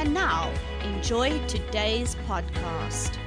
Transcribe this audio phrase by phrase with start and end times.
[0.00, 0.50] And now,
[0.82, 3.18] enjoy today's podcast.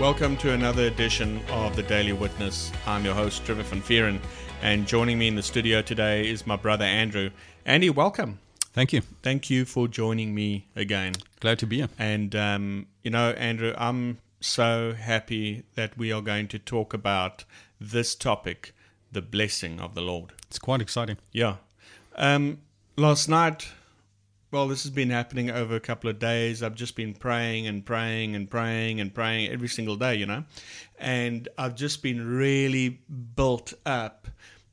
[0.00, 2.72] Welcome to another edition of the Daily Witness.
[2.88, 4.18] I'm your host, Trevor Van Vieren,
[4.60, 7.30] and joining me in the studio today is my brother Andrew.
[7.64, 8.40] Andy, welcome.
[8.72, 9.02] Thank you.
[9.22, 11.14] Thank you for joining me again.
[11.38, 11.88] Glad to be here.
[12.00, 17.44] And, um, you know, Andrew, I'm so happy that we are going to talk about
[17.80, 18.74] this topic
[19.12, 20.32] the blessing of the Lord.
[20.48, 21.18] It's quite exciting.
[21.30, 21.58] Yeah.
[22.16, 22.58] Um,
[22.96, 23.68] last night,
[24.50, 26.62] well, this has been happening over a couple of days.
[26.62, 30.44] I've just been praying and praying and praying and praying every single day, you know.
[30.98, 33.00] And I've just been really
[33.36, 34.28] built up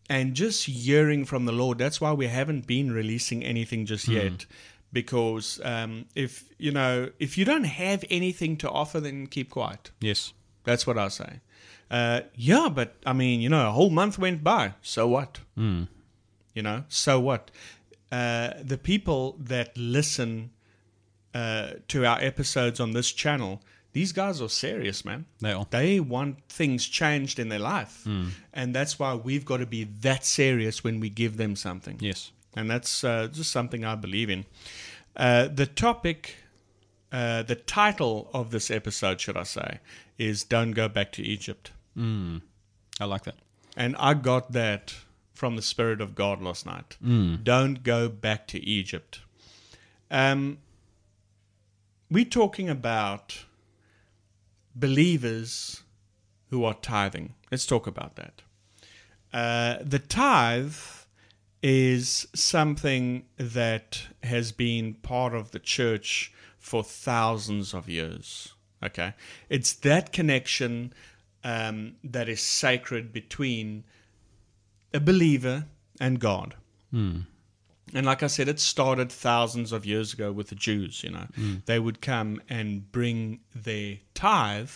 [0.10, 1.78] and just hearing from the Lord.
[1.78, 4.46] That's why we haven't been releasing anything just yet.
[4.94, 9.92] Because um, if you know, if you don't have anything to offer, then keep quiet.
[10.00, 10.32] Yes.
[10.64, 11.42] That's what I say.
[11.92, 14.74] Uh, yeah, but I mean, you know, a whole month went by.
[14.82, 15.40] So what?
[15.58, 15.90] Mm.
[16.54, 17.52] You know, so what?
[18.12, 20.52] Uh, the people that listen
[21.34, 23.62] uh, to our episodes on this channel,
[23.94, 25.26] these guys are serious, man.
[25.40, 25.66] They are.
[25.70, 28.08] They want things changed in their life.
[28.54, 31.98] And that's why we've got to be that serious when we give them something.
[32.00, 32.32] Yes.
[32.56, 34.46] And that's uh, just something I believe in.
[35.16, 36.36] Uh, the topic,
[37.12, 39.80] uh, the title of this episode, should I say,
[40.18, 41.72] is Don't Go Back to Egypt.
[41.98, 42.42] Mm.
[43.00, 43.36] I like that.
[43.76, 44.96] And I got that
[45.36, 46.98] from the Spirit of God last night.
[47.44, 49.20] Don't go back to Egypt.
[50.10, 50.58] Um,
[52.10, 53.46] we're talking about
[54.74, 55.84] believers
[56.50, 57.36] who are tithing.
[57.52, 58.42] Let's talk about that.
[59.34, 60.76] Uh, the tithe
[61.62, 68.54] is something that has been part of the church for thousands of years.
[68.84, 69.14] Okay,
[69.50, 70.94] it's that connection
[71.44, 73.84] um, that is sacred between
[74.96, 75.66] a believer
[76.00, 76.56] and God.
[77.94, 81.04] And like I said, it started thousands of years ago with the Jews.
[81.04, 81.28] You know,
[81.66, 84.72] they would come and bring their tithe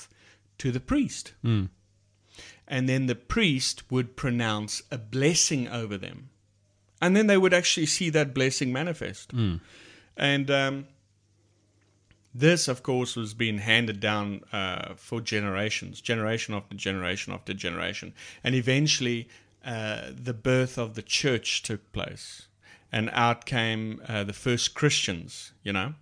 [0.59, 1.34] to the priest,
[2.68, 6.30] and then the priest would pronounce a blessing over them,
[7.01, 9.31] and then they would actually see that blessing manifest.
[10.16, 10.86] And um,
[12.36, 18.13] this, of course, was being handed down uh, for generations, generation after generation after generation.
[18.44, 19.28] And eventually,
[19.66, 22.47] uh, the birth of the church took place.
[22.92, 25.94] And out came uh, the first Christians, you know.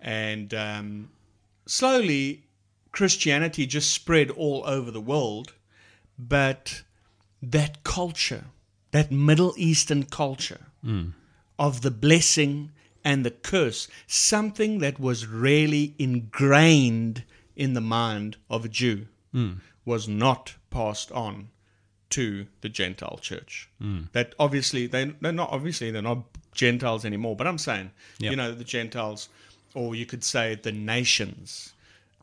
[0.00, 1.10] And um,
[1.66, 2.44] slowly,
[2.92, 5.54] Christianity just spread all over the world.
[6.18, 6.82] But
[7.42, 8.44] that culture,
[8.92, 10.66] that Middle Eastern culture,
[11.58, 12.70] of the blessing
[13.02, 17.24] and the curse, something that was really ingrained
[17.56, 19.06] in the mind of a Jew,
[19.84, 21.48] was not passed on
[22.16, 23.68] to the Gentile church.
[24.12, 26.22] That obviously they they're not obviously they're not
[26.54, 28.30] Gentiles anymore, but I'm saying Yep.
[28.30, 29.28] you know the Gentiles,
[29.74, 31.72] or you could say the nations,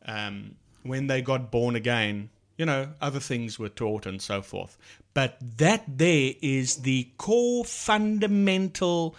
[0.06, 4.76] um, when they got born again, you know, other things were taught and so forth.
[5.14, 9.14] But that there is the core fundamental,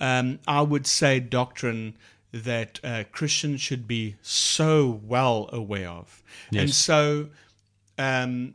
[0.00, 1.94] um, I would say, doctrine
[2.32, 6.22] that uh, Christians should be so well aware of.
[6.52, 7.28] And so,
[7.98, 8.54] um,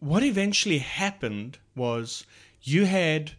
[0.00, 2.24] what eventually happened was
[2.62, 3.32] you had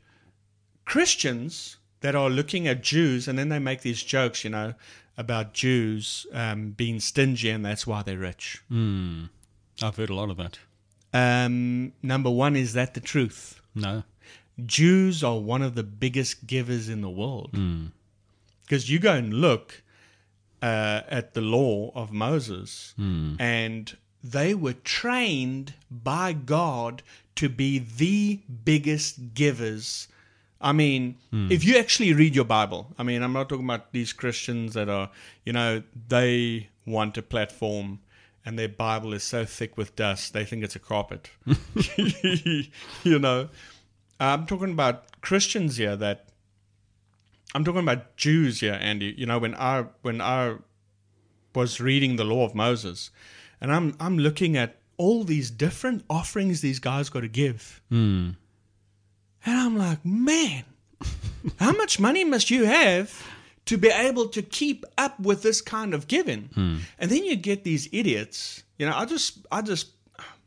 [0.86, 4.74] Christians that are looking at Jews, and then they make these jokes, you know,
[5.18, 8.62] about Jews um, being stingy, and that's why they're rich.
[8.72, 9.30] Mm.
[9.82, 10.60] I've heard a lot of that.
[11.14, 13.62] Um, number one, is that the truth?
[13.76, 14.04] No.
[14.66, 17.52] Jews are one of the biggest givers in the world.
[18.64, 19.82] Because you go and look
[20.62, 22.94] uh, at the law of Moses,
[23.40, 27.04] and they were trained by God
[27.36, 30.08] to be the biggest givers.
[30.62, 31.52] I mean, hmm.
[31.52, 34.90] if you actually read your Bible, I mean, I'm not talking about these Christians that
[34.90, 35.10] are,
[35.46, 38.00] you know, they want a platform
[38.46, 41.30] and their Bible is so thick with dust, they think it's a carpet.
[43.04, 43.50] you know,
[44.20, 46.30] I'm talking about Christians here that
[47.54, 49.14] I'm talking about Jews here, Andy.
[49.18, 50.56] You know, when I when I
[51.56, 53.12] was reading the law of Moses,
[53.62, 58.36] and I'm I'm looking at all these different offerings these guys got to give, Mm.
[59.46, 60.64] and I'm like, man,
[61.58, 63.26] how much money must you have
[63.66, 66.50] to be able to keep up with this kind of giving.
[66.56, 68.64] And then you get these idiots.
[68.80, 69.90] You know, I just, I just,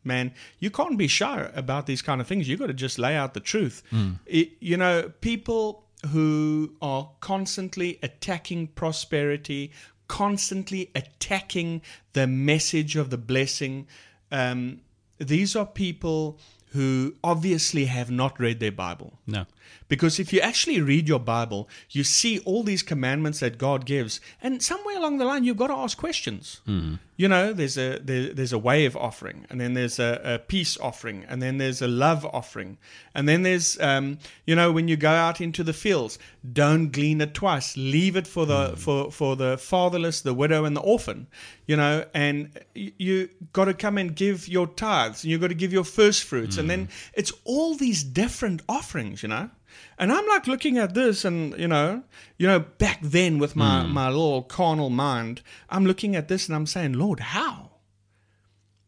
[0.03, 2.49] man, you can't be shy about these kind of things.
[2.49, 3.83] You got to just lay out the truth.
[4.27, 9.71] It, you know, people who are constantly attacking prosperity,
[10.13, 11.81] constantly attacking
[12.13, 13.87] the message of the blessing.
[14.31, 14.83] Um,
[15.17, 16.39] these are people
[16.73, 19.15] who obviously have not read their Bible.
[19.27, 19.47] No.
[19.89, 24.21] Because if you actually read your Bible, you see all these commandments that God gives,
[24.43, 26.63] and somewhere along the line, you've got to ask questions.
[26.65, 26.95] Hmm.
[27.17, 30.79] You know, there's a there, there's a wave offering, and then there's a, a peace
[30.79, 32.79] offering, and then there's a love offering,
[33.15, 36.19] and then there's um, you know when you go out into the fields,
[36.53, 37.77] don't glean it twice.
[37.77, 38.75] Leave it for the hmm.
[38.77, 41.27] for for the fatherless, the widow, and the orphan.
[41.67, 45.55] You know, and you got to come and give your tithes, and you got to
[45.55, 46.69] give your first fruits, and hmm.
[46.71, 49.23] then it's all these different offerings.
[49.23, 49.51] You know.
[49.99, 52.03] And I'm like looking at this, and you know,
[52.39, 53.93] you know, back then with my hmm.
[53.93, 57.71] my little carnal mind, I'm looking at this and I'm saying, Lord, how?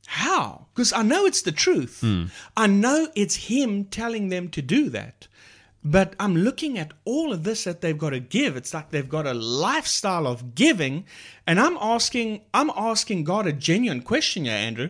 [0.06, 0.66] How?
[0.74, 2.00] Because I know it's the truth.
[2.00, 2.24] Hmm.
[2.56, 5.28] I know it's Him telling them to do that.
[5.86, 8.56] But I'm looking at all of this that they've got to give.
[8.56, 11.04] It's like they've got a lifestyle of giving,
[11.46, 14.88] and I'm asking, I'm asking God a genuine question here, Andrew.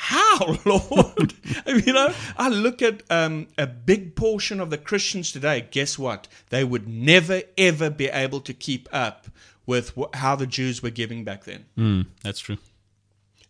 [0.00, 1.34] How, Lord?
[1.66, 5.66] you know, I look at um, a big portion of the Christians today.
[5.72, 6.28] Guess what?
[6.50, 9.26] They would never ever be able to keep up
[9.66, 11.64] with wh- how the Jews were giving back then.
[11.76, 12.58] Mm, that's true.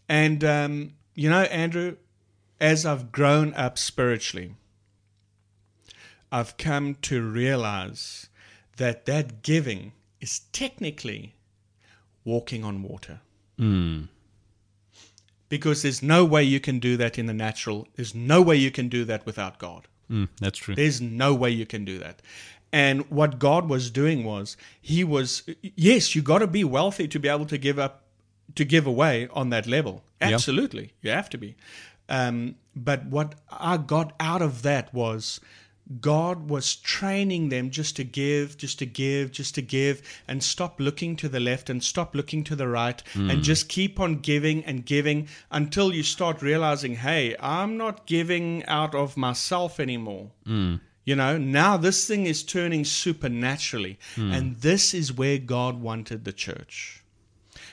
[0.08, 1.96] And, um, you know, Andrew,
[2.58, 4.54] as I've grown up spiritually,
[6.32, 8.30] I've come to realize
[8.78, 11.34] that that giving is technically
[12.24, 13.20] walking on water.
[13.58, 14.08] Mm.
[15.48, 17.88] Because there's no way you can do that in the natural.
[17.96, 19.88] There's no way you can do that without God.
[20.10, 20.74] Mm, that's true.
[20.74, 22.20] There's no way you can do that.
[22.72, 27.18] And what God was doing was, He was, yes, you got to be wealthy to
[27.18, 28.04] be able to give up,
[28.54, 30.04] to give away on that level.
[30.20, 30.34] Yeah.
[30.34, 30.92] Absolutely.
[31.00, 31.56] You have to be.
[32.08, 35.40] Um, but what I got out of that was,
[36.00, 40.79] God was training them just to give, just to give, just to give, and stop
[40.81, 44.64] looking to the left and stop looking to the right, and just keep on giving
[44.64, 50.31] and giving until you start realizing, hey, I'm not giving out of myself anymore.
[51.05, 56.32] You know, now this thing is turning supernaturally, and this is where God wanted the
[56.34, 57.02] church.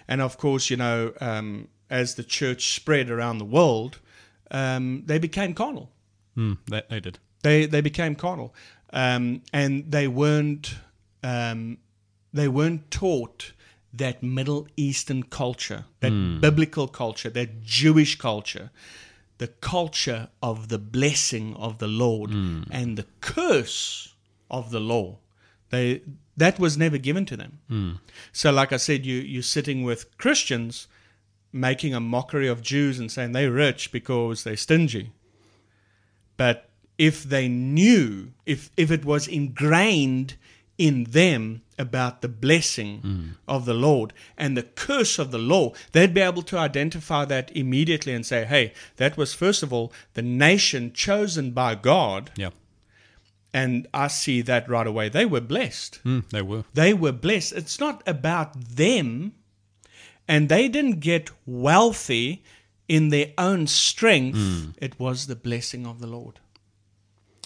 [0.07, 3.99] And of course, you know, um, as the church spread around the world,
[4.51, 5.91] um, they became carnal
[6.37, 7.19] Mm, they, they did.
[7.45, 8.53] They they became carnal,
[8.91, 10.75] um, and they weren't
[11.23, 11.77] um,
[12.33, 13.53] they weren't taught
[13.93, 16.11] that Middle Eastern culture, that
[16.41, 18.71] biblical culture, that Jewish culture,
[19.37, 22.31] the culture of the blessing of the Lord
[22.71, 24.13] and the curse
[24.49, 25.19] of the law.
[25.69, 26.01] They
[26.37, 27.99] that was never given to them.
[28.33, 30.87] So, like I said, you you're sitting with Christians
[31.53, 35.11] making a mockery of Jews and saying they're rich because they're stingy.
[36.37, 40.35] But if they knew, if if it was ingrained
[40.77, 46.13] in them about the blessing of the Lord and the curse of the law, they'd
[46.13, 50.21] be able to identify that immediately and say, hey, that was first of all the
[50.21, 52.31] nation chosen by God.
[52.35, 52.51] Yeah.
[53.53, 55.07] And I see that right away.
[55.07, 56.01] They were blessed.
[56.03, 56.65] Mm, they were.
[56.73, 57.53] They were blessed.
[57.53, 59.33] It's not about them.
[60.27, 62.43] And they didn't get wealthy
[62.89, 64.75] in their own strength.
[64.77, 66.39] It was the blessing of the Lord.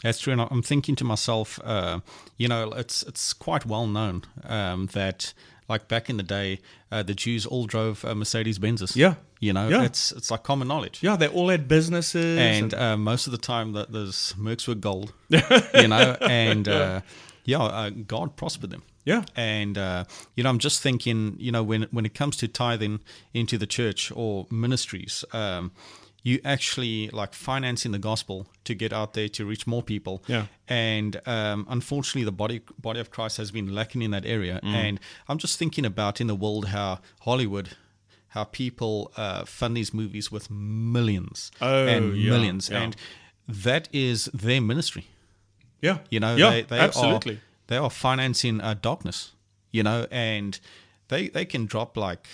[0.04, 2.00] That's true, and I'm thinking to myself, uh,
[2.38, 5.34] you know, it's it's quite well known um, that,
[5.68, 6.60] like back in the day,
[6.92, 8.96] uh, the Jews all drove uh, Mercedes Benzes.
[8.96, 9.16] Yeah.
[9.42, 9.84] you know, Yeah.
[9.84, 11.00] it's it's like common knowledge.
[11.04, 12.38] Yeah, they all had businesses.
[12.40, 17.02] And uh, most of the time, that those Mercs were gold, you know, and uh,
[17.46, 18.84] yeah, uh, God prospered them.
[19.06, 19.24] yeah.
[19.36, 20.04] And uh,
[20.36, 23.00] you know, I'm just thinking, you know, when when it comes to tithing
[23.34, 25.72] into the church or ministries, um,
[26.24, 30.22] you actually like financing the gospel to get out there to reach more people.
[30.28, 30.46] Yeah.
[30.68, 34.60] And um, unfortunately, the body body of Christ has been lacking in that area.
[34.64, 37.70] And I'm just thinking about in the world how Hollywood.
[38.34, 42.82] How people uh, fund these movies with millions Oh, and yeah, millions, yeah.
[42.84, 42.96] and
[43.48, 45.08] that is their ministry.
[45.82, 45.98] Yeah.
[46.12, 47.34] You know, yeah, they, they absolutely.
[47.34, 49.32] are they are financing uh, darkness.
[49.72, 50.60] You know, and
[51.08, 52.28] they they can drop like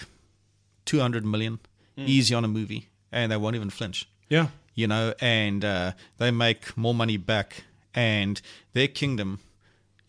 [0.84, 1.60] two hundred million
[1.96, 2.04] Hmm.
[2.08, 4.08] easy on a movie, and they won't even flinch.
[4.30, 4.48] Yeah.
[4.76, 8.42] You know, and uh, they make more money back, and
[8.74, 9.40] their kingdom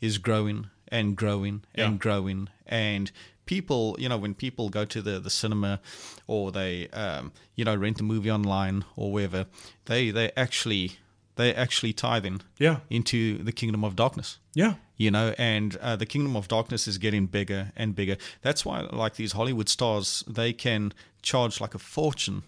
[0.01, 1.99] is growing and growing and Yeah.
[1.99, 3.11] growing, and
[3.47, 5.81] people, you know, when people go to the, the cinema
[6.27, 9.47] or they, um, you know, rent a movie online or wherever,
[9.85, 10.93] they they actually
[11.37, 12.79] they're actually tithing Yeah.
[12.91, 14.39] into the kingdom of darkness.
[14.55, 14.75] Yeah.
[14.97, 18.17] You know, and uh, the kingdom of darkness is getting bigger and bigger.
[18.43, 22.43] That's why, like these Hollywood stars, they can charge like a fortune,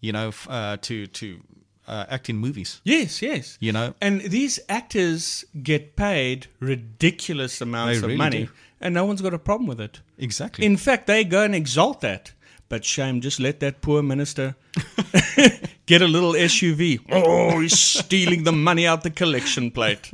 [0.00, 1.40] you know, uh, to to
[1.88, 2.80] uh, act in movies.
[2.84, 3.56] Yes, yes.
[3.60, 8.50] You know, And these actors get paid ridiculous amounts They of really money, do.
[8.80, 10.00] and no one's got a problem with it.
[10.18, 10.64] exactly.
[10.66, 12.32] In fact, they go and exalt that.
[12.68, 14.54] But shame, just let that poor minister
[15.86, 17.00] get a little SUV.
[17.10, 20.10] Oh, he's stealing the money out the collection plate.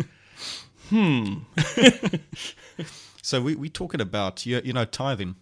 [0.89, 1.41] Hmm.
[3.23, 5.35] so we we talking about you you know tithing,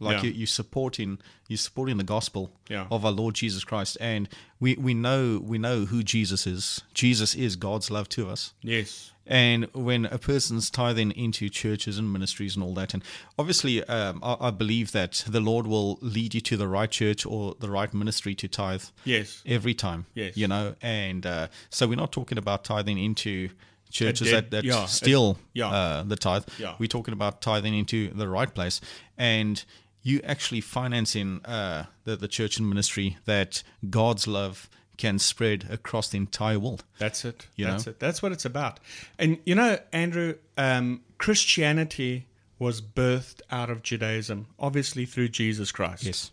[0.00, 0.30] like Yeah.
[0.30, 2.86] you you supporting you supporting the gospel Yeah.
[2.90, 4.28] of our Lord Jesus Christ, and
[4.60, 6.82] we we know we know who Jesus is.
[6.94, 8.52] Jesus is God's love to us.
[8.62, 9.12] Yes.
[9.30, 13.02] And when a person's tithing into churches and ministries and all that, and
[13.38, 17.26] obviously, um, I, I believe that the Lord will lead you to the right church
[17.26, 19.42] or the right ministry to tithe Yes.
[19.44, 20.06] every time.
[20.14, 20.34] Yes.
[20.34, 23.50] You know, and uh, so we're not talking about tithing into
[23.90, 25.68] churches dead- that, that yeah, steal yeah.
[25.68, 26.44] uh, the tithe.
[26.58, 26.76] Yeah.
[26.78, 28.80] We're talking about tithing into the right place.
[29.18, 29.62] And
[30.02, 36.08] you actually financing uh, the, the church and ministry that God's love can spread across
[36.08, 36.84] the entire world.
[36.98, 37.46] That's it.
[37.56, 37.90] You That's know?
[37.90, 38.00] it.
[38.00, 38.80] That's what it's about.
[39.18, 42.26] And you know, Andrew, um, Christianity
[42.58, 46.04] was birthed out of Judaism, obviously through Jesus Christ.
[46.04, 46.30] Yes.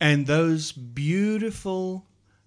[0.00, 2.06] And those beautiful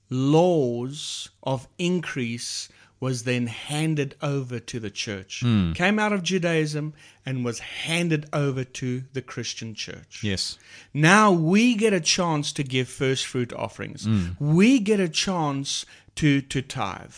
[0.10, 2.68] laws of increase
[3.04, 5.42] was then handed over to the church.
[5.42, 5.74] Hmm.
[5.74, 6.94] Came out of Judaism
[7.26, 10.22] and was handed over to the Christian church.
[10.24, 10.58] Yes.
[10.94, 14.08] Now we get a chance to give first fruit offerings.
[14.40, 17.16] We get a chance to to tithe.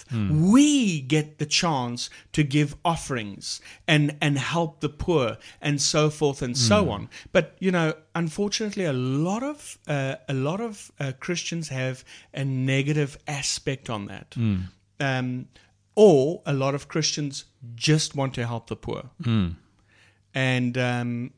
[0.52, 6.42] We get the chance to give offerings and and help the poor and so forth
[6.42, 7.10] and so on.
[7.32, 12.44] But you know, unfortunately, a lot of uh, a lot of uh, Christians have a
[12.44, 14.36] negative aspect on that.
[15.00, 15.48] Um,
[15.96, 19.10] or a lot of Christians just want to help the poor.
[20.34, 21.32] And um,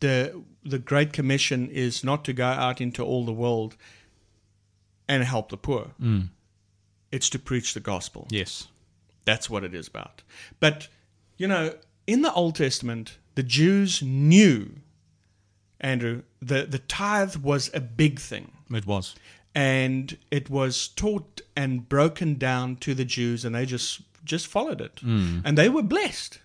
[0.00, 3.76] the the Great Commission is not to go out into all the world
[5.08, 5.90] and help the poor.
[7.10, 8.26] It's to preach the gospel.
[8.30, 8.68] Yes.
[9.24, 10.22] That's what it is about.
[10.60, 10.88] But
[11.36, 11.74] you know,
[12.06, 14.76] in the Old Testament, the Jews knew,
[15.80, 19.14] Andrew, the the tithe was a big thing It was.
[19.54, 24.80] And it was taught and broken down to the Jews, and they just just followed
[24.80, 25.40] it, hmm.
[25.44, 26.38] and they were blessed.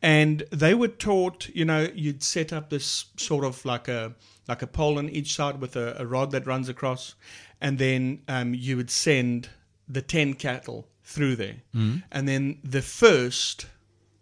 [0.00, 4.14] And they were taught, you know, you'd set up this sort of like a
[4.46, 7.14] like a pole on each side with a, a rod that runs across,
[7.60, 9.48] and then um, you would send
[9.88, 11.96] the ten cattle through there, hmm.
[12.12, 13.66] and then the first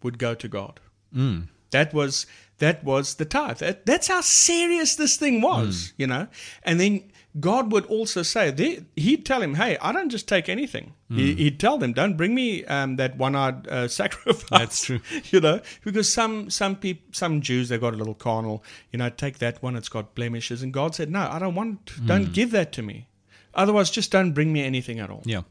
[0.02, 0.80] would go to God.
[1.12, 1.40] Hmm.
[1.70, 2.26] That was
[2.58, 3.58] that was the tithe.
[3.58, 6.28] That, that's how serious this thing was, you know.
[6.62, 10.48] And then God would also say, they, he'd tell him, "Hey, I don't just take
[10.48, 15.00] anything." He, he'd tell them, "Don't bring me um, that one-eyed uh, sacrifice." That's true.
[15.30, 18.64] you know, because some some people, some Jews, they've got a little carnal.
[18.92, 20.62] You know, take that one; it's got blemishes.
[20.62, 21.92] And God said, "No, I don't want.
[22.06, 23.08] Don't give that to me.
[23.54, 25.42] Otherwise, just don't bring me anything at all." Yeah.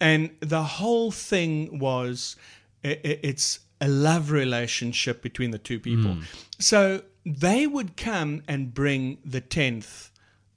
[0.00, 2.34] and the whole thing was
[2.82, 6.16] i- i- it's a love relationship between the two people
[6.58, 10.10] so they would come and bring the tenth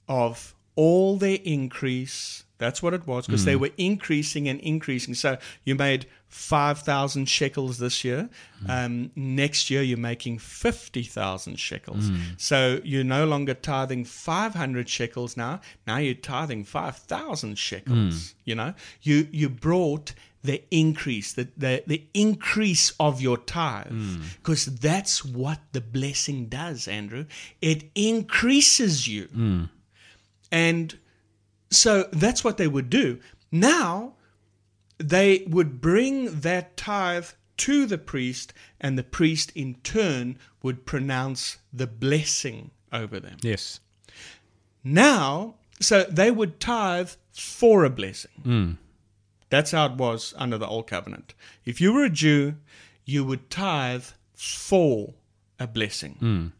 [0.08, 3.60] of all their increase that's what it was because they mm.
[3.60, 5.14] were increasing and increasing.
[5.14, 8.30] So you made 5000 shekels this year.
[8.64, 8.70] Mm.
[8.86, 12.10] Um, next year you're making 50000 shekels.
[12.10, 12.40] Mm.
[12.40, 15.60] So you're no longer tithing 500 shekels now.
[15.86, 18.74] Now you're tithing 5000 shekels you know?
[19.02, 23.90] You you brought the increase the, the, the increase of your tithe
[24.42, 27.24] because that's what the blessing does andrew.
[27.62, 29.28] It increases you
[30.54, 30.96] and
[31.68, 33.18] so that's what they would do.
[33.50, 34.14] Now
[34.98, 41.58] they would bring that tithe to the priest, and the priest in turn would pronounce
[41.72, 43.38] the blessing over them.
[43.42, 43.80] Yes.
[44.82, 48.42] Now, so they would tithe for a blessing.
[48.44, 48.76] Mm.
[49.50, 51.34] That's how it was under the Old Covenant.
[51.64, 52.56] If you were a Jew,
[53.04, 55.14] you would tithe for
[55.58, 56.18] a blessing.
[56.20, 56.52] Mm.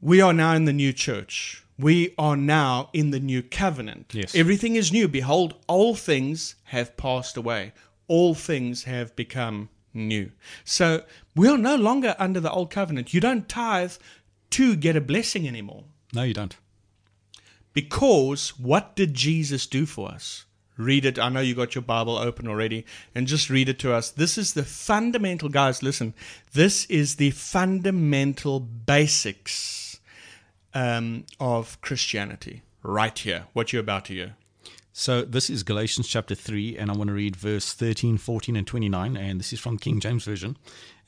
[0.00, 1.63] We are now in the new church.
[1.78, 4.12] We are now in the new covenant.
[4.14, 4.34] Yes.
[4.34, 5.08] Everything is new.
[5.08, 7.72] Behold, all things have passed away.
[8.06, 10.30] All things have become new.
[10.64, 11.02] So
[11.34, 13.12] we are no longer under the old covenant.
[13.12, 13.94] You don't tithe
[14.50, 15.84] to get a blessing anymore.
[16.12, 16.56] No, you don't.
[17.72, 20.44] Because what did Jesus do for us?
[20.76, 21.18] Read it.
[21.18, 24.10] I know you got your Bible open already, and just read it to us.
[24.10, 25.82] This is the fundamental, guys.
[25.82, 26.14] Listen,
[26.52, 29.93] this is the fundamental basics
[30.74, 33.44] um, of Christianity right here.
[33.52, 34.36] What you're about to hear.
[34.92, 38.66] So this is Galatians chapter 3, and I want to read verse 13, 14, and
[38.66, 40.56] 29, and this is from King James Version.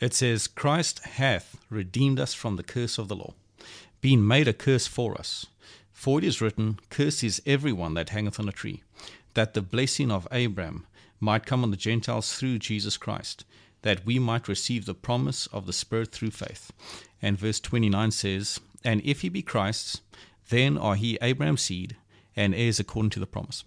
[0.00, 3.34] It says, Christ hath redeemed us from the curse of the law,
[4.00, 5.46] being made a curse for us.
[5.92, 8.82] For it is written, Cursed is everyone that hangeth on a tree,
[9.34, 10.84] that the blessing of Abraham
[11.20, 13.44] might come on the Gentiles through Jesus Christ,
[13.82, 16.72] that we might receive the promise of the Spirit through faith.
[17.22, 20.00] And verse 29 says, And if he be Christ's,
[20.48, 21.96] then are he Abraham's seed,
[22.36, 23.64] and heirs according to the promise.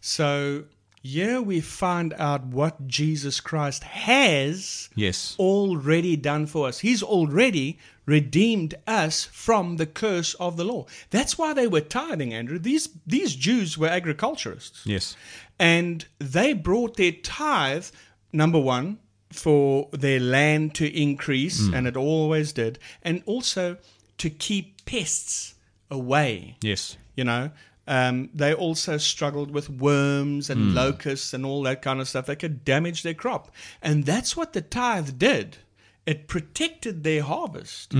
[0.00, 0.64] So
[1.02, 5.34] here we find out what Jesus Christ has Yes.
[5.38, 6.80] already done for us.
[6.80, 10.84] He's already redeemed us from the curse of the law.
[11.08, 12.58] That's why they were tithing, Andrew.
[12.58, 14.82] These these Jews were agriculturists.
[14.84, 15.16] Yes.
[15.58, 17.86] And they brought their tithe,
[18.32, 18.98] number one,
[19.32, 21.74] for their land to increase, mm.
[21.74, 23.78] and it always did, and also
[24.20, 25.54] to keep pests
[25.90, 26.56] away.
[26.62, 26.96] Yes.
[27.16, 27.50] You know,
[27.86, 32.36] um, they also struggled with worms and locusts and all that kind of stuff that
[32.36, 33.50] could damage their crop.
[33.82, 35.56] And that's what the tithe did.
[36.06, 37.94] It protected their harvest.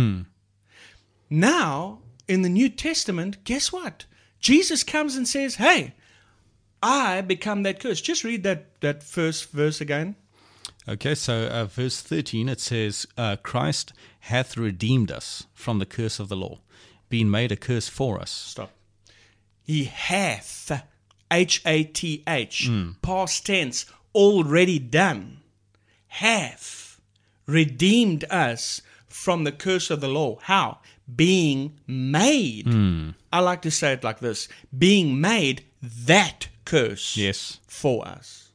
[1.30, 4.04] Now, in the New Testament, guess what?
[4.40, 5.94] Jesus comes and says, Hey,
[6.82, 8.00] I become that curse.
[8.00, 10.16] Just read that, that first verse again.
[10.90, 16.18] Okay, so uh, verse 13 it says, uh, Christ hath redeemed us from the curse
[16.18, 16.58] of the law,
[17.08, 18.30] being made a curse for us.
[18.30, 18.72] Stop.
[19.62, 20.84] He hath,
[21.30, 22.68] H A T H,
[23.02, 25.42] past tense, already done,
[26.08, 27.00] hath
[27.46, 30.38] redeemed us from the curse of the law.
[30.42, 30.78] How?
[31.14, 32.66] Being made.
[33.32, 37.60] I like to say it like this being made that curse Yes.
[37.68, 38.48] for us.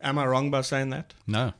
[0.00, 1.14] Am I wrong by saying that?
[1.26, 1.52] No.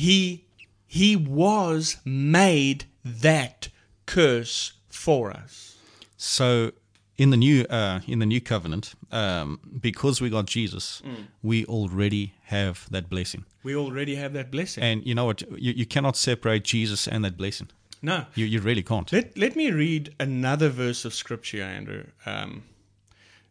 [0.00, 0.44] He
[0.86, 2.84] he was made
[3.22, 3.68] that
[4.06, 5.76] curse for us.
[6.16, 6.72] So
[7.16, 11.02] in the new uh, in the new covenant, um, because we got Jesus,
[11.42, 13.44] we already have that blessing.
[13.62, 14.84] We already have that blessing.
[14.84, 15.42] And you know what?
[15.58, 17.68] You, you cannot separate Jesus and that blessing.
[18.02, 18.24] no.
[18.34, 19.12] You you really can't.
[19.12, 22.04] Let, let me read another verse of scripture, Andrew.
[22.26, 22.62] Um,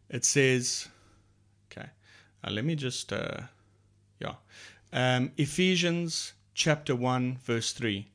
[0.08, 0.88] it says,
[1.70, 1.88] okay,
[2.44, 3.42] uh, let me just, uh,
[4.18, 4.34] yeah.
[4.92, 8.06] Um, Ephesians chapter 1, verse 3.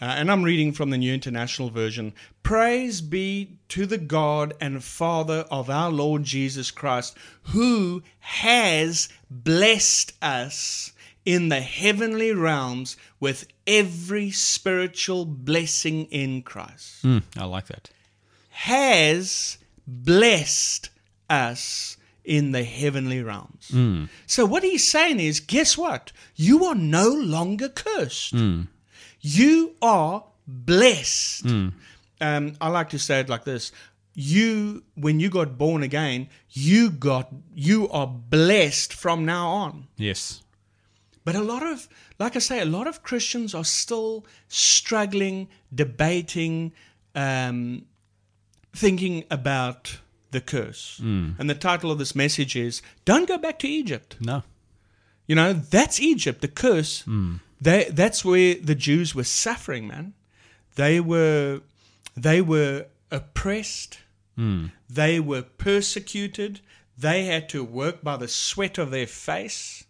[0.00, 2.14] Uh, and I'm reading from the New International Version.
[2.42, 7.14] Praise be to the God and Father of our Lord Jesus Christ,
[7.48, 10.92] who has blessed us
[11.26, 17.04] in the heavenly realms with every spiritual blessing in Christ.
[17.04, 17.90] Mm, I like that.
[18.48, 20.88] Has blessed
[21.28, 23.70] us in the heavenly realms.
[24.26, 26.12] So, what he's saying is guess what?
[26.36, 28.34] You are no longer cursed.
[29.20, 31.46] You are blessed.
[32.20, 33.72] Um, I like to say it like this.
[34.14, 39.88] You, when you got born again, you got, you are blessed from now on.
[39.96, 40.42] Yes.
[41.24, 46.72] But a lot of, like I say, a lot of Christians are still struggling, debating,
[47.14, 47.86] um,
[48.74, 49.98] thinking about
[50.32, 50.98] the curse.
[51.00, 51.30] Hmm.
[51.38, 54.16] And the title of this message is Don't Go Back to Egypt.
[54.20, 54.42] No.
[55.26, 57.02] You know, that's Egypt, the curse.
[57.02, 57.36] Hmm.
[57.60, 60.14] They, that's where the Jews were suffering, man.
[60.74, 61.60] They were,
[62.16, 63.98] they were oppressed.
[64.36, 64.66] Hmm.
[64.90, 66.60] They were persecuted.
[66.98, 69.84] They had to work by the sweat of their face.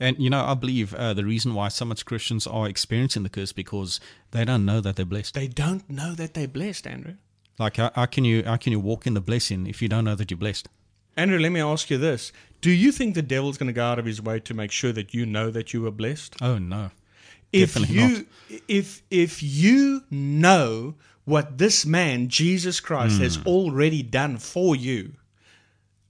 [0.00, 3.28] And you know, I believe uh, the reason why so much Christians are experiencing the
[3.28, 4.00] curse because
[4.32, 5.34] they don't know that they're blessed.
[5.34, 7.14] They don't know that they're blessed, Andrew.
[7.58, 10.04] Like, how, how can you how can you walk in the blessing if you don't
[10.04, 10.68] know that you're blessed?
[11.16, 12.32] Andrew, let me ask you this.
[12.60, 14.92] Do you think the devil's going to go out of his way to make sure
[14.92, 16.36] that you know that you are blessed?
[16.42, 16.90] Oh no.
[17.52, 18.26] If Definitely you
[18.66, 23.46] if if you know what this man Jesus Christ has hmm.
[23.46, 25.12] already done for you,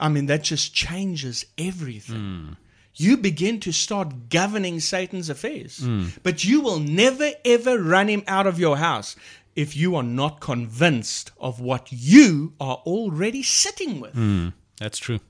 [0.00, 2.16] I mean that just changes everything.
[2.16, 2.52] Hmm.
[2.96, 5.78] You begin to start governing Satan's affairs.
[5.78, 6.06] Hmm.
[6.22, 9.16] But you will never ever run him out of your house
[9.56, 14.14] if you are not convinced of what you are already sitting with.
[14.14, 15.20] Hmm, that's true.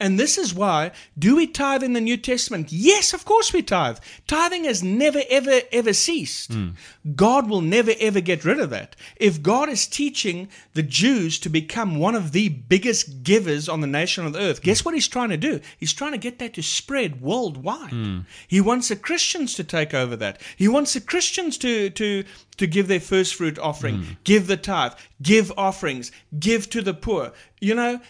[0.00, 2.70] And this is why, do we tithe in the New Testament?
[2.70, 3.98] Yes, of course we tithe.
[4.28, 6.52] Tithing has never, ever, ever ceased.
[6.52, 6.68] Hmm.
[7.16, 8.94] God will never, ever get rid of that.
[9.16, 13.88] If God is teaching the Jews to become one of the biggest givers on the
[13.88, 15.60] nation of the earth, guess what he's trying to do?
[15.78, 17.90] He's trying to get that to spread worldwide.
[17.90, 18.20] Hmm.
[18.46, 20.40] He wants the Christians to take over that.
[20.56, 22.24] He wants the Christians to, to,
[22.56, 24.12] to give their first fruit offering, hmm.
[24.22, 27.32] give the tithe, give offerings, give to the poor.
[27.60, 28.00] You know,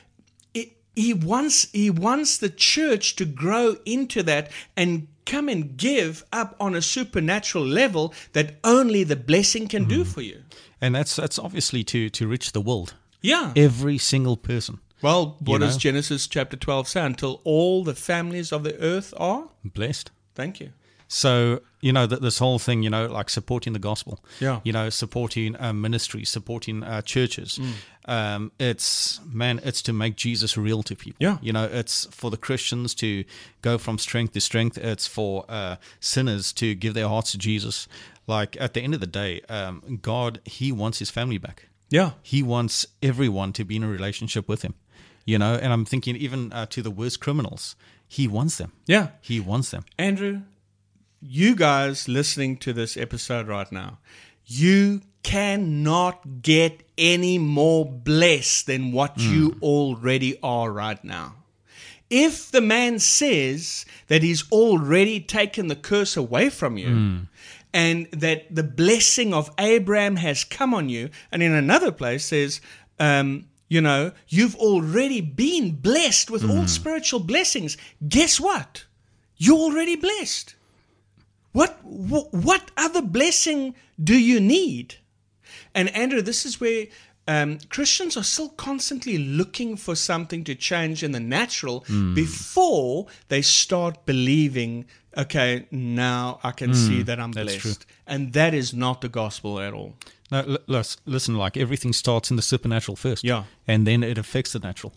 [0.98, 6.56] he wants he wants the church to grow into that and come and give up
[6.58, 10.10] on a supernatural level that only the blessing can do mm-hmm.
[10.10, 10.42] for you.
[10.80, 12.94] And that's that's obviously to to reach the world.
[13.20, 13.52] Yeah.
[13.54, 14.80] Every single person.
[15.00, 15.76] Well, what does?
[15.76, 17.06] Genesis chapter 12 say?
[17.06, 19.48] Until all the families of the earth are?
[19.64, 20.10] Blessed.
[20.34, 20.72] Thank you.
[21.10, 24.60] So you know that this whole thing, you know, like supporting the gospel, Yeah.
[24.62, 27.58] you know, supporting uh, ministry, supporting uh, churches.
[27.58, 27.72] Mm.
[28.04, 31.16] Um, it's man, it's to make Jesus real to people.
[31.18, 31.38] Yeah.
[31.42, 33.24] you know, it's for the Christians to
[33.62, 34.76] go from strength to strength.
[34.78, 37.88] It's for uh, sinners to give their hearts to Jesus.
[38.26, 41.68] Like at the end of the day, um, God, He wants His family back.
[41.90, 42.12] Yeah.
[42.22, 44.74] He wants everyone to be in a relationship with Him.
[45.24, 48.72] You know, and I'm thinking even uh, to the worst criminals, He wants them.
[48.86, 49.08] Yeah.
[49.22, 49.84] He wants them.
[49.98, 50.42] Andrew,
[51.20, 53.98] you guys listening to this episode right now,
[54.46, 59.32] you cannot get any more blessed than what hmm.
[59.32, 61.34] you already are right now.
[62.10, 67.18] If the man says that he's already taken the curse away from you hmm.
[67.74, 72.62] and that the blessing of Abraham has come on you, and in another place says,
[72.98, 76.66] um, you know, you've already been blessed with all hmm.
[76.66, 77.76] spiritual blessings,
[78.08, 78.86] guess what?
[79.36, 80.54] You're already blessed.
[81.58, 84.96] What, what other blessing do you need?
[85.74, 86.86] And Andrew, this is where
[87.26, 93.42] um, Christians are still constantly looking for something to change in the natural before they
[93.42, 94.86] start believing.
[95.16, 97.96] Okay, now I can see that I'm that's blessed, true.
[98.06, 99.94] and that is not the gospel at all.
[100.30, 103.24] No, l- listen, like everything starts in the supernatural first.
[103.24, 103.44] Yeah.
[103.66, 104.92] And then it affects the natural.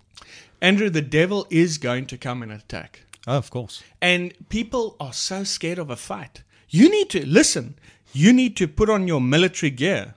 [0.62, 3.02] Andrew, the devil is going to come and attack.
[3.28, 3.84] Oh, of course.
[4.02, 6.44] And people are so scared of a fight.
[6.72, 7.76] You need to listen.
[8.14, 10.16] You need to put on your military gear.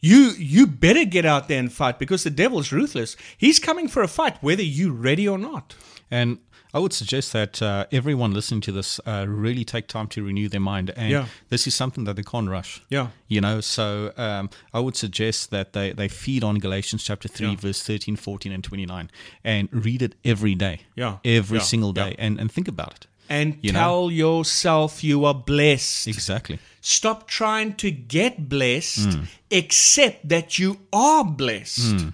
[0.00, 3.16] You you better get out there and fight because the devil's ruthless.
[3.36, 5.74] He's coming for a fight, whether you're ready or not.
[6.10, 6.38] And
[6.72, 10.48] I would suggest that uh, everyone listening to this uh, really take time to renew
[10.48, 10.90] their mind.
[10.96, 11.26] And Yeah.
[11.48, 12.80] this is something that they can't rush.
[12.90, 13.08] Yeah.
[13.26, 17.48] You know, so um, I would suggest that they, they feed on Galatians chapter 3,
[17.48, 17.56] Yeah.
[17.56, 19.10] verse 13, 14, and 29
[19.42, 20.80] and read it every day.
[20.94, 21.16] Yeah.
[21.24, 21.64] Every Yeah.
[21.64, 23.06] single day and, and think about it.
[23.28, 23.78] And You know?
[23.78, 26.06] tell yourself you are blessed.
[26.08, 26.58] Exactly.
[26.80, 29.18] Stop trying to get blessed,
[29.50, 32.06] accept that you are blessed.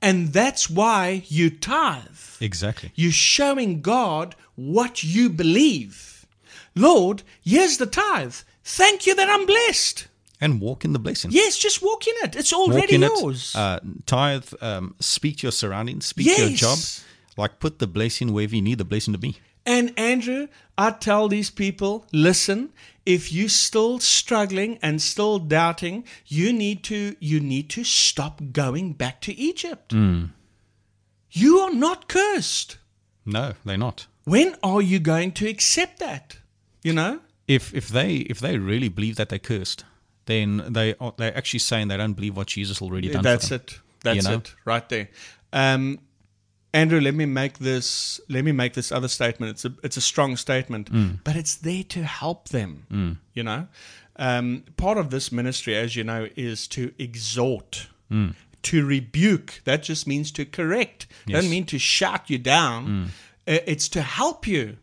[0.00, 2.02] And that's why you tithe.
[2.40, 2.92] Exactly.
[2.94, 6.26] You're showing God what you believe.
[6.74, 8.34] Lord, here's the tithe.
[8.64, 10.08] Thank you that I'm blessed.
[10.40, 11.30] And walk in the blessing.
[11.32, 12.36] Yes, just walk in it.
[12.36, 13.52] It's already yours.
[13.54, 16.78] it, uh, tithe, um, speak to your surroundings, speak to your job,
[17.36, 19.36] like put the blessing wherever you need the blessing to be.
[19.66, 22.72] And Andrew, I tell these people, listen,
[23.06, 28.92] if you're still struggling and still doubting, you need to you need to stop going
[28.92, 29.92] back to Egypt.
[29.92, 30.26] Hmm.
[31.30, 32.78] You are not cursed.
[33.26, 34.06] No, they're not.
[34.24, 36.38] When are you going to accept that?
[36.82, 37.20] You know?
[37.46, 39.84] If if they if they really believe that they're cursed,
[40.26, 43.22] then they are they're actually saying they don't believe what Jesus already done.
[43.22, 43.80] That's it.
[44.02, 44.36] That's know?
[44.36, 44.54] it.
[44.64, 45.08] Right there.
[45.52, 45.98] Um,
[46.74, 48.20] Andrew, let me make this.
[48.28, 49.50] Let me make this other statement.
[49.52, 51.18] It's a it's a strong statement, Mm.
[51.24, 53.18] but it's there to help them.
[53.34, 53.66] You know,
[54.16, 58.34] um, part of this ministry, as you know, is to exhort, Mm.
[58.62, 59.60] to rebuke.
[59.64, 61.06] That just means to correct.
[61.06, 61.28] Yes.
[61.28, 61.32] Mm.
[61.32, 63.10] Doesn't mean to shout you down.
[63.46, 64.76] Uh, it's to help you.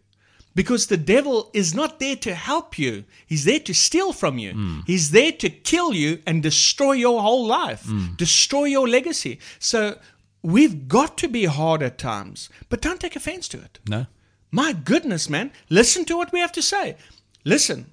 [0.54, 3.06] Because the devil is not there to help you.
[3.26, 4.54] He's there to steal from you.
[4.54, 4.84] Mm.
[4.86, 8.18] He's there to kill you and destroy your whole life, Mm.
[8.18, 9.40] destroy your legacy.
[9.60, 9.98] So
[10.44, 13.80] we've got to be hard at times, but don't take offense to it.
[13.88, 14.08] No.
[14.52, 15.52] My goodness, man.
[15.70, 16.98] Listen to what we have to say.
[17.46, 17.92] Listen.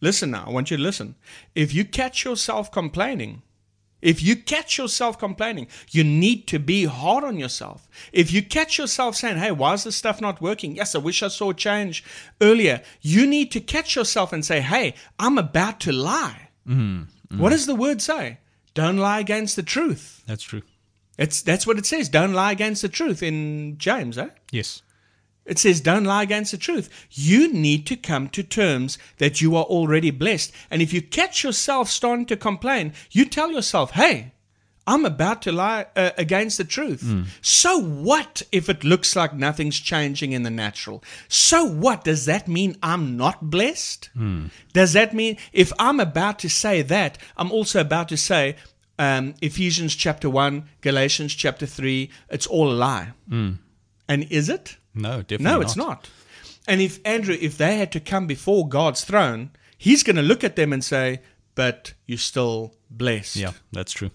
[0.00, 0.44] Listen now.
[0.46, 1.16] I want you to listen.
[1.54, 3.42] If you catch yourself complaining,
[4.00, 7.88] if you catch yourself complaining, you need to be hard on yourself.
[8.12, 10.76] If you catch yourself saying, hey, why is this stuff not working?
[10.76, 12.04] Yes, I wish I saw change
[12.40, 12.80] earlier.
[13.00, 16.50] You need to catch yourself and say, hey, I'm about to lie.
[16.66, 17.02] Mm-hmm.
[17.02, 17.42] Mm-hmm.
[17.42, 18.38] What does the word say?
[18.74, 20.22] Don't lie against the truth.
[20.26, 20.62] That's true.
[21.18, 22.08] It's, that's what it says.
[22.08, 24.28] Don't lie against the truth in James, eh?
[24.52, 24.82] Yes.
[25.44, 26.88] It says, don't lie against the truth.
[27.10, 30.52] You need to come to terms that you are already blessed.
[30.70, 34.32] And if you catch yourself starting to complain, you tell yourself, hey,
[34.86, 37.02] I'm about to lie uh, against the truth.
[37.42, 41.02] So what if it looks like nothing's changing in the natural?
[41.28, 42.04] So what?
[42.04, 44.10] Does that mean I'm not blessed?
[44.72, 48.56] Does that mean if I'm about to say that, I'm also about to say,
[48.98, 53.12] um, Ephesians chapter 1, Galatians chapter 3, it's all a lie?
[53.30, 53.58] And
[54.30, 54.76] is it?
[54.94, 56.08] No, definitely No, it's not.
[56.66, 60.44] And if Andrew, if they had to come before God's throne, he's going to look
[60.44, 61.20] at them and say,
[61.54, 63.36] "But you're still blessed.
[63.36, 64.10] Yeah, that's true.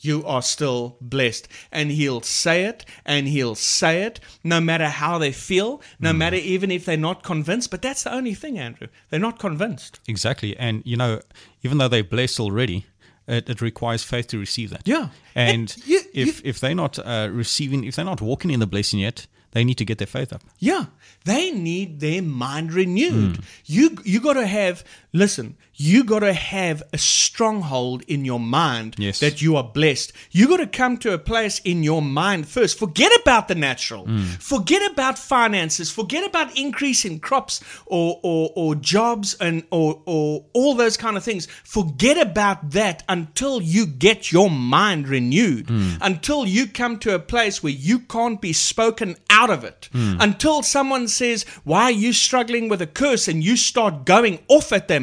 [0.00, 5.18] You are still blessed." And he'll say it, and he'll say it, no matter how
[5.18, 7.70] they feel, no matter even if they're not convinced.
[7.70, 8.88] But that's the only thing, Andrew.
[9.10, 10.00] They're not convinced.
[10.08, 10.56] Exactly.
[10.56, 11.20] And, you know,
[11.62, 12.86] even though they're blessed already,
[13.28, 14.82] it, it requires faith to receive that.
[14.88, 15.08] Yeah.
[15.34, 18.66] And And you- if if they're not uh, receiving, if they're not walking in the
[18.66, 20.42] blessing yet, they need to get their faith up.
[20.58, 20.86] Yeah,
[21.24, 23.36] they need their mind renewed.
[23.36, 23.42] Hmm.
[23.64, 25.56] You you got to have listen.
[25.80, 29.20] You got to have a stronghold in your mind Yes.
[29.20, 30.12] that you are blessed.
[30.32, 32.76] You got to come to a place in your mind first.
[32.78, 34.04] Forget about the natural.
[34.04, 34.22] Hmm.
[34.40, 35.88] Forget about finances.
[35.92, 41.16] Forget about increase in crops or or, or jobs and or or all those kind
[41.16, 41.46] of things.
[41.62, 45.70] Forget about that until you get your mind renewed.
[46.00, 49.88] Until you come to a place where you can't be spoken out of it.
[49.94, 54.72] Until someone says, "Why are you struggling with a curse?" and you start going off
[54.72, 54.97] at them.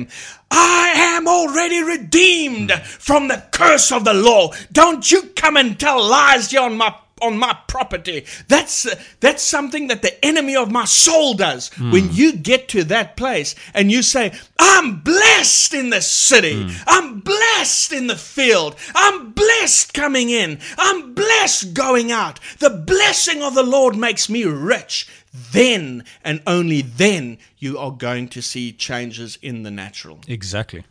[0.52, 4.52] I am already redeemed from the curse of the law.
[4.72, 8.26] Don't you come and tell lies here on my on my property.
[8.48, 11.70] That's uh, that's something that the enemy of my soul does.
[11.78, 16.68] When you get to that place and you say, "I'm blessed in the city.
[16.86, 18.76] I'm blessed in the field.
[18.94, 20.60] I'm blessed coming in.
[20.78, 22.40] I'm blessed going out.
[22.60, 25.08] The blessing of the Lord makes me rich."
[25.52, 30.20] Then and only then you are going to see changes in the natural.
[30.28, 30.84] Exactly.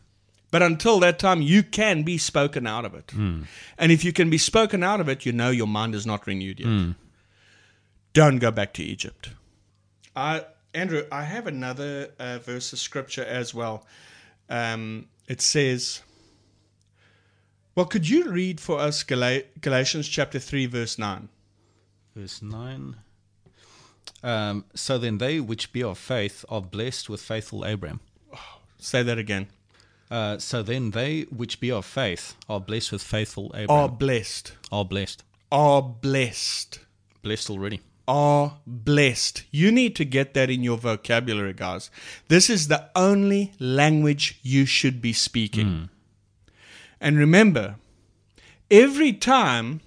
[0.50, 3.12] But until that time, you can be spoken out of it.
[3.12, 6.26] And if you can be spoken out of it, you know your mind is not
[6.26, 6.94] renewed yet.
[8.12, 9.30] Don't go back to Egypt.
[10.14, 13.84] I, Andrew, I have another uh, verse of scripture as well.
[14.48, 16.02] Um, it says,
[17.74, 21.28] well, could you read for us Gala- Galatians chapter 3, verse 9?
[22.14, 22.96] Verse 9.
[24.24, 28.00] Um, so then they which be of faith are blessed with faithful Abraham.
[28.78, 29.48] Say that again.
[30.10, 33.84] Uh, so then they which be of faith are blessed with faithful Abraham.
[33.84, 34.52] Are blessed.
[34.72, 35.22] Are blessed.
[35.52, 36.80] Are blessed.
[37.22, 37.80] Blessed already.
[38.06, 39.44] are blessed.
[39.50, 41.90] You need to get that in your vocabulary, guys.
[42.28, 45.88] This is the only language you should be speaking.
[47.00, 47.76] And remember,
[48.70, 49.80] every time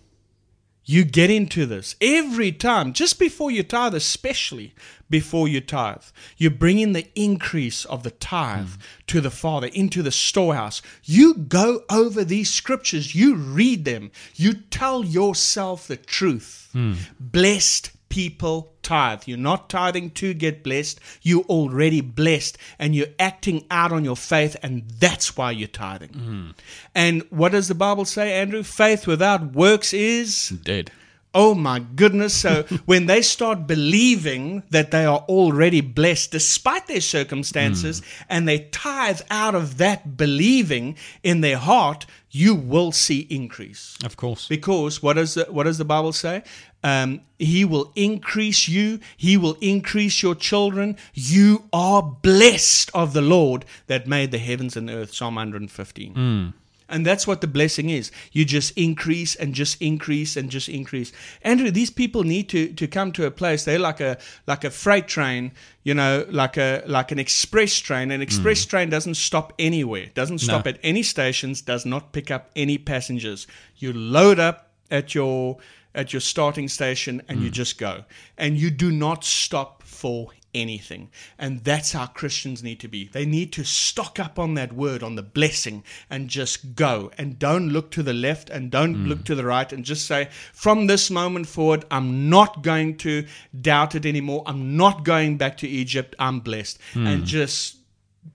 [0.90, 4.74] you get into this, every time, just before you tithe, especially
[5.10, 6.04] before you tithe,
[6.38, 8.78] you bring in the increase of the tithe mm.
[9.08, 10.82] to the Father into the storehouse.
[11.04, 16.70] You go over these scriptures, you read them, you tell yourself the truth.
[16.72, 16.94] Hmm.
[17.20, 19.24] Blessed people tithe.
[19.26, 21.00] You're not tithing to get blessed.
[21.22, 26.10] You're already blessed and you're acting out on your faith, and that's why you're tithing.
[26.10, 26.54] Mm.
[26.96, 28.64] And what does the Bible say, Andrew?
[28.64, 30.50] Faith without works is.
[30.50, 30.92] Dead.
[31.34, 32.34] Oh my goodness.
[32.34, 38.24] So when they start believing that they are already blessed despite their circumstances mm.
[38.30, 43.98] and they tithe out of that believing in their heart, you will see increase.
[44.04, 44.48] Of course.
[44.48, 46.44] Because what does the, what does the Bible say?
[46.84, 49.00] Um, he will increase you.
[49.18, 50.96] He will increase your children.
[51.14, 55.14] You are blessed of the Lord that made the heavens and the earth.
[55.14, 56.54] Psalm 115.
[56.90, 58.12] And that's what the blessing is.
[58.32, 61.12] You just increase and just increase and just increase.
[61.44, 63.66] Andrew, these people need to, to come to a place.
[63.66, 65.52] They're like a like a freight train,
[65.84, 68.10] you know, like a like an express train.
[68.10, 70.06] An express train doesn't stop anywhere.
[70.14, 70.70] Doesn't stop No.
[70.70, 71.62] at any stations.
[71.62, 73.48] Does not pick up any passengers.
[73.76, 75.58] You load up at your
[75.98, 77.54] at your starting station and you mm.
[77.54, 78.06] just go.
[78.38, 81.10] And you do not stop for anything.
[81.38, 83.08] And that's how Christians need to be.
[83.08, 87.12] They need to stock up on that word, on the blessing, and just go.
[87.18, 89.08] And don't look to the left and don't mm.
[89.08, 93.26] look to the right and just say, from this moment forward, I'm not going to
[93.60, 94.44] doubt it anymore.
[94.46, 96.16] I'm not going back to Egypt.
[96.20, 96.80] I'm blessed.
[96.94, 97.26] And mm.
[97.26, 97.78] just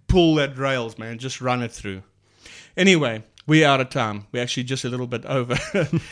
[0.08, 1.18] pull that rails, man.
[1.18, 2.02] Just run it through.
[2.76, 4.26] Anyway, we're out of time.
[4.30, 5.56] We're actually just a little bit over.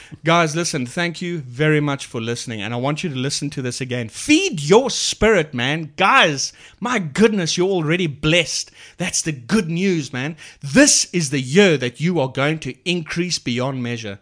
[0.24, 2.60] Guys, listen, thank you very much for listening.
[2.60, 4.08] And I want you to listen to this again.
[4.08, 5.92] Feed your spirit, man.
[5.96, 8.72] Guys, my goodness, you're already blessed.
[8.96, 10.36] That's the good news, man.
[10.60, 14.18] This is the year that you are going to increase beyond measure.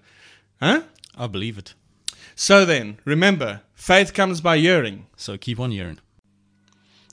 [0.60, 0.82] Huh?
[1.16, 1.74] I believe it.
[2.34, 5.06] So then, remember, faith comes by hearing.
[5.16, 5.98] So keep on hearing.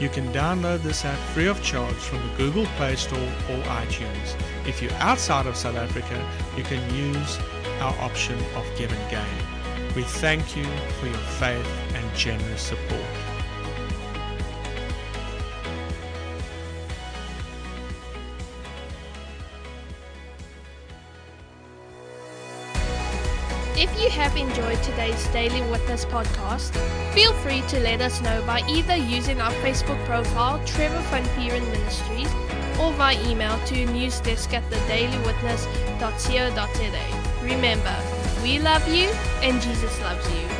[0.00, 4.36] You can download this app free of charge from the Google Play Store or iTunes.
[4.66, 7.38] If you're outside of South Africa, you can use
[7.80, 9.94] our option of GivenGain.
[9.94, 10.64] We thank you
[10.98, 13.31] for your faith and generous support.
[24.22, 26.70] Have enjoyed today's Daily Witness podcast,
[27.12, 32.32] feel free to let us know by either using our Facebook profile, Trevor Van Ministries,
[32.78, 37.42] or via email to newsdesk at thedailywitness.co.za.
[37.42, 37.96] Remember,
[38.44, 39.10] we love you
[39.42, 40.51] and Jesus loves you.